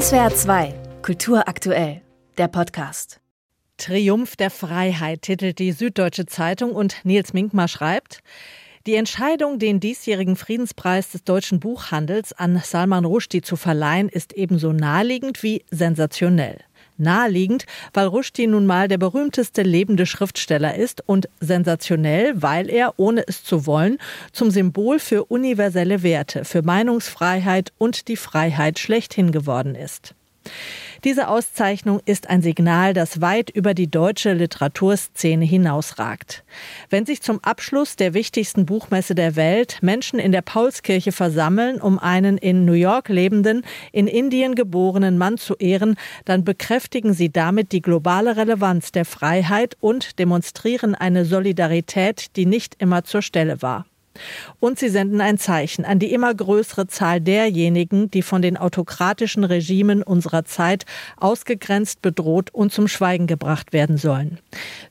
[0.00, 2.02] SWR 2, Kultur aktuell,
[2.36, 3.20] der Podcast.
[3.76, 8.18] Triumph der Freiheit titelt die Süddeutsche Zeitung und Nils Minkmar schreibt,
[8.88, 14.72] die Entscheidung, den diesjährigen Friedenspreis des deutschen Buchhandels an Salman Rushdie zu verleihen, ist ebenso
[14.72, 16.58] naheliegend wie sensationell.
[16.96, 23.24] Naheliegend, weil Rushdie nun mal der berühmteste lebende Schriftsteller ist und sensationell, weil er, ohne
[23.26, 23.98] es zu wollen,
[24.32, 30.14] zum Symbol für universelle Werte, für Meinungsfreiheit und die Freiheit schlechthin geworden ist.
[31.04, 36.44] Diese Auszeichnung ist ein Signal, das weit über die deutsche Literaturszene hinausragt.
[36.88, 41.98] Wenn sich zum Abschluss der wichtigsten Buchmesse der Welt Menschen in der Paulskirche versammeln, um
[41.98, 47.72] einen in New York lebenden, in Indien geborenen Mann zu ehren, dann bekräftigen sie damit
[47.72, 53.84] die globale Relevanz der Freiheit und demonstrieren eine Solidarität, die nicht immer zur Stelle war.
[54.60, 59.44] Und sie senden ein Zeichen an die immer größere Zahl derjenigen, die von den autokratischen
[59.44, 60.84] Regimen unserer Zeit
[61.16, 64.38] ausgegrenzt, bedroht und zum Schweigen gebracht werden sollen.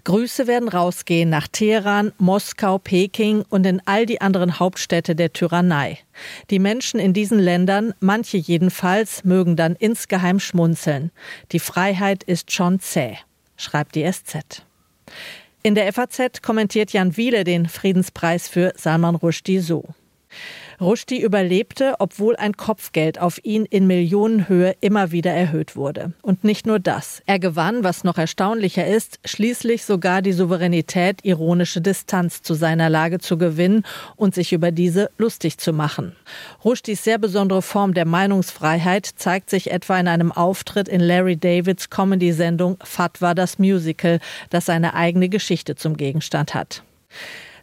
[0.04, 6.00] Grüße werden rausgehen nach Teheran, Moskau, Peking und in all die anderen Hauptstädte der Tyrannei.
[6.50, 11.12] Die Menschen in diesen Ländern, manche jedenfalls, mögen dann insgeheim schmunzeln.
[11.52, 13.18] Die Freiheit ist schon zäh,
[13.58, 14.64] schreibt die SZ.
[15.66, 19.86] In der FAZ kommentiert Jan Wiele den Friedenspreis für Salman Rushdie so.
[20.80, 26.14] Rushdie überlebte, obwohl ein Kopfgeld auf ihn in Millionenhöhe immer wieder erhöht wurde.
[26.22, 27.22] Und nicht nur das.
[27.26, 33.20] Er gewann, was noch erstaunlicher ist, schließlich sogar die Souveränität, ironische Distanz zu seiner Lage
[33.20, 33.84] zu gewinnen
[34.16, 36.16] und sich über diese lustig zu machen.
[36.64, 41.90] Rushdies sehr besondere Form der Meinungsfreiheit zeigt sich etwa in einem Auftritt in Larry Davids
[41.90, 46.84] Comedy-Sendung Fatwa das Musical, das seine eigene Geschichte zum Gegenstand hat.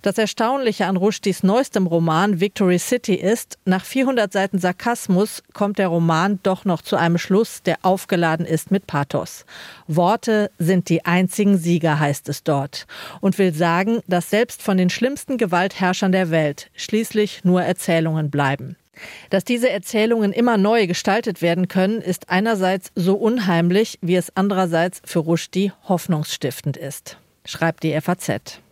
[0.03, 5.89] Das Erstaunliche an Rushdies neuestem Roman Victory City ist, nach 400 Seiten Sarkasmus kommt der
[5.89, 9.45] Roman doch noch zu einem Schluss, der aufgeladen ist mit Pathos.
[9.89, 12.87] Worte sind die einzigen Sieger, heißt es dort.
[13.21, 18.77] Und will sagen, dass selbst von den schlimmsten Gewaltherrschern der Welt schließlich nur Erzählungen bleiben.
[19.29, 25.03] Dass diese Erzählungen immer neu gestaltet werden können, ist einerseits so unheimlich, wie es andererseits
[25.05, 28.63] für Rushdie hoffnungsstiftend ist, schreibt die FAZ.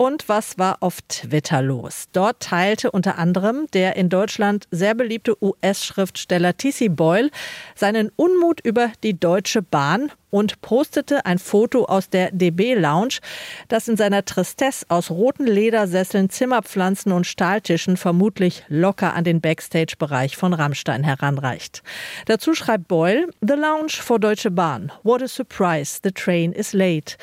[0.00, 2.04] Und was war auf Twitter los?
[2.12, 6.88] Dort teilte unter anderem der in Deutschland sehr beliebte US-Schriftsteller T.C.
[6.88, 7.30] Boyle
[7.74, 13.18] seinen Unmut über die Deutsche Bahn und postete ein Foto aus der DB Lounge,
[13.68, 20.36] das in seiner Tristesse aus roten Ledersesseln, Zimmerpflanzen und Stahltischen vermutlich locker an den Backstage-Bereich
[20.36, 21.82] von Rammstein heranreicht.
[22.26, 24.92] Dazu schreibt Boyle, The Lounge for Deutsche Bahn.
[25.02, 27.16] What a surprise, the train is late.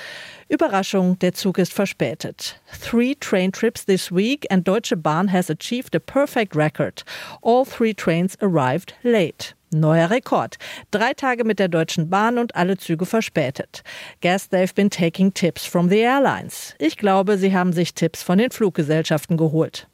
[0.55, 2.59] Überraschung, der Zug ist verspätet.
[2.81, 7.03] Three train trips this week and Deutsche Bahn has achieved a perfect record.
[7.41, 9.53] All three trains arrived late.
[9.71, 10.55] Neuer Rekord.
[10.91, 13.83] Drei Tage mit der Deutschen Bahn und alle Züge verspätet.
[14.21, 16.73] Guess they've been taking tips from the airlines.
[16.79, 19.87] Ich glaube, sie haben sich Tipps von den Fluggesellschaften geholt.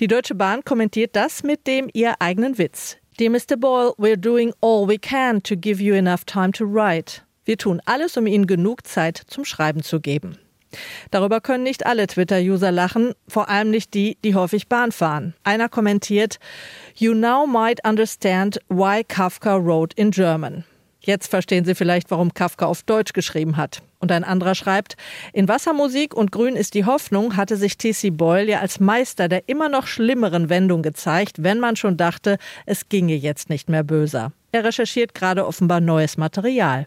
[0.00, 2.96] Die Deutsche Bahn kommentiert das mit dem ihr eigenen Witz.
[3.20, 3.56] Dear Mr.
[3.56, 7.22] Boyle, we're doing all we can to give you enough time to write.
[7.44, 10.38] Wir tun alles, um Ihnen genug Zeit zum Schreiben zu geben.
[11.10, 15.34] Darüber können nicht alle Twitter-User lachen, vor allem nicht die, die häufig Bahn fahren.
[15.44, 16.38] Einer kommentiert,
[16.96, 20.64] You now might understand why Kafka wrote in German.
[21.04, 23.82] Jetzt verstehen Sie vielleicht, warum Kafka auf Deutsch geschrieben hat.
[23.98, 24.96] Und ein anderer schreibt,
[25.32, 28.10] in Wassermusik und Grün ist die Hoffnung hatte sich T.C.
[28.10, 32.88] Boyle ja als Meister der immer noch schlimmeren Wendung gezeigt, wenn man schon dachte, es
[32.88, 34.32] ginge jetzt nicht mehr böser.
[34.52, 36.86] Er recherchiert gerade offenbar neues Material.